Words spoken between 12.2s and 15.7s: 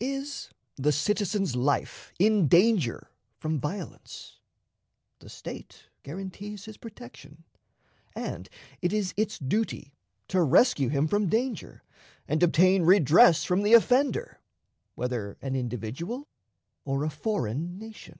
and obtain redress from the offender, whether an